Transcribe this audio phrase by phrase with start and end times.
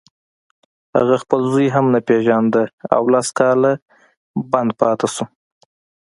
[0.97, 2.63] هغه خپل زوی هم نه پېژانده
[2.95, 3.71] او لس کاله
[4.51, 5.25] بند پاتې شو